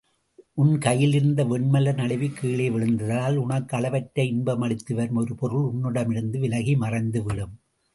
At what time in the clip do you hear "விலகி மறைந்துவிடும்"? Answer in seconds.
6.39-7.55